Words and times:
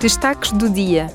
Destaques 0.00 0.52
do 0.52 0.70
dia. 0.70 1.12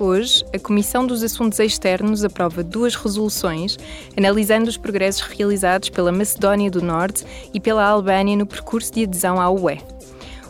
Hoje, 0.00 0.42
a 0.54 0.58
Comissão 0.58 1.06
dos 1.06 1.22
Assuntos 1.22 1.58
Externos 1.58 2.24
aprova 2.24 2.64
duas 2.64 2.94
resoluções 2.94 3.76
analisando 4.16 4.70
os 4.70 4.78
progressos 4.78 5.20
realizados 5.20 5.90
pela 5.90 6.10
Macedónia 6.10 6.70
do 6.70 6.80
Norte 6.80 7.26
e 7.52 7.60
pela 7.60 7.84
Albânia 7.84 8.34
no 8.34 8.46
percurso 8.46 8.94
de 8.94 9.04
adesão 9.04 9.38
à 9.38 9.50
UE. 9.50 9.78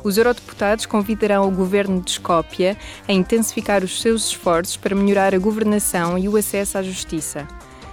Os 0.04 0.16
eurodeputados 0.16 0.86
convidarão 0.86 1.48
o 1.48 1.50
governo 1.50 2.00
de 2.00 2.12
Skopje 2.12 2.76
a 3.08 3.12
intensificar 3.12 3.82
os 3.82 4.00
seus 4.00 4.26
esforços 4.26 4.76
para 4.76 4.94
melhorar 4.94 5.34
a 5.34 5.38
governação 5.38 6.16
e 6.16 6.28
o 6.28 6.36
acesso 6.36 6.78
à 6.78 6.82
justiça. 6.84 7.44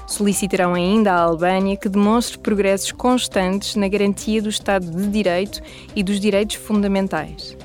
Solicitarão 0.05 0.75
ainda 0.75 1.11
à 1.11 1.21
Albânia 1.21 1.75
que 1.75 1.89
demonstre 1.89 2.37
progressos 2.37 2.91
constantes 2.91 3.75
na 3.75 3.87
garantia 3.87 4.43
do 4.43 4.49
Estado 4.49 4.85
de 4.85 5.07
Direito 5.07 5.59
e 5.95 6.03
dos 6.03 6.19
direitos 6.19 6.57
fundamentais. 6.57 7.57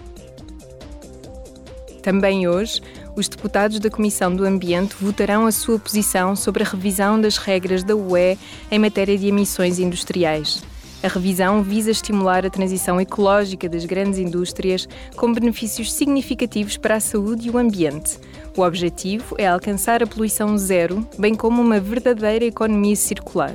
Também 2.03 2.49
hoje, 2.49 2.81
os 3.17 3.29
deputados 3.29 3.79
da 3.81 3.91
Comissão 3.91 4.35
do 4.35 4.45
Ambiente 4.45 4.97
votarão 5.01 5.47
a 5.47 5.53
sua 5.53 5.79
posição 5.79 6.37
sobre 6.37 6.63
a 6.63 6.67
revisão 6.67 7.21
das 7.21 7.37
regras 7.37 7.83
da 7.83 7.95
UE 7.95 8.39
em 8.71 8.79
matéria 8.79 9.19
de 9.19 9.27
emissões 9.27 9.79
industriais. 9.79 10.63
A 11.03 11.07
revisão 11.07 11.63
visa 11.63 11.93
estimular 11.93 12.45
a 12.45 12.51
transição 12.51 13.01
ecológica 13.01 13.69
das 13.69 13.85
grandes 13.85 14.19
indústrias 14.19 14.89
com 15.15 15.33
benefícios 15.33 15.93
significativos 15.93 16.77
para 16.77 16.97
a 16.97 17.01
saúde 17.01 17.47
e 17.47 17.51
o 17.51 17.59
ambiente. 17.59 18.19
O 18.57 18.63
objetivo 18.63 19.37
é 19.39 19.47
alcançar 19.47 20.03
a 20.03 20.07
poluição 20.07 20.59
zero, 20.59 21.07
bem 21.17 21.37
como 21.37 21.63
uma 21.63 21.79
verdadeira 21.79 22.45
economia 22.45 22.97
circular. 22.97 23.55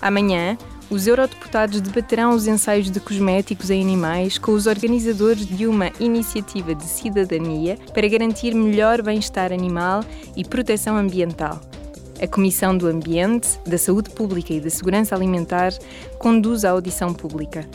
Amanhã, 0.00 0.56
os 0.90 1.06
eurodeputados 1.06 1.80
debaterão 1.80 2.34
os 2.34 2.46
ensaios 2.46 2.90
de 2.90 2.98
cosméticos 2.98 3.70
em 3.70 3.80
animais 3.80 4.38
com 4.38 4.52
os 4.52 4.66
organizadores 4.66 5.46
de 5.46 5.66
uma 5.66 5.90
iniciativa 6.00 6.74
de 6.74 6.84
cidadania 6.84 7.78
para 7.94 8.08
garantir 8.08 8.54
melhor 8.54 9.00
bem-estar 9.00 9.52
animal 9.52 10.04
e 10.36 10.44
proteção 10.44 10.96
ambiental. 10.96 11.60
A 12.20 12.26
Comissão 12.26 12.76
do 12.76 12.86
Ambiente, 12.86 13.58
da 13.64 13.78
Saúde 13.78 14.10
Pública 14.10 14.52
e 14.52 14.60
da 14.60 14.68
Segurança 14.68 15.14
Alimentar 15.14 15.72
conduz 16.18 16.64
a 16.64 16.70
audição 16.70 17.14
pública. 17.14 17.66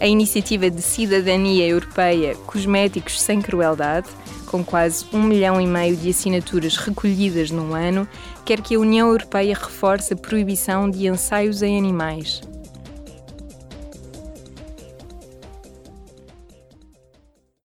A 0.00 0.06
iniciativa 0.06 0.68
de 0.68 0.82
cidadania 0.82 1.68
europeia 1.68 2.34
Cosméticos 2.46 3.20
Sem 3.20 3.40
Crueldade 3.40 4.08
com 4.52 4.62
quase 4.62 5.06
um 5.14 5.22
milhão 5.22 5.58
e 5.58 5.66
meio 5.66 5.96
de 5.96 6.10
assinaturas 6.10 6.76
recolhidas 6.76 7.50
num 7.50 7.74
ano, 7.74 8.06
quer 8.44 8.60
que 8.60 8.74
a 8.74 8.78
União 8.78 9.08
Europeia 9.08 9.54
reforce 9.54 10.12
a 10.12 10.16
proibição 10.16 10.90
de 10.90 11.08
ensaios 11.08 11.62
em 11.62 11.78
animais. 11.78 12.42